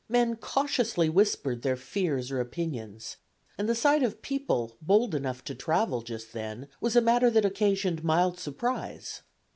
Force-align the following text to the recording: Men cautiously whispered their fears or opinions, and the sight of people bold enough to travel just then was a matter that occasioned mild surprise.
Men 0.09 0.35
cautiously 0.37 1.09
whispered 1.09 1.61
their 1.61 1.75
fears 1.75 2.31
or 2.31 2.39
opinions, 2.39 3.17
and 3.55 3.69
the 3.69 3.75
sight 3.75 4.01
of 4.01 4.23
people 4.23 4.75
bold 4.81 5.13
enough 5.13 5.43
to 5.43 5.53
travel 5.53 6.01
just 6.01 6.33
then 6.33 6.67
was 6.79 6.95
a 6.95 7.01
matter 7.01 7.29
that 7.29 7.45
occasioned 7.45 8.03
mild 8.03 8.39
surprise. 8.39 9.21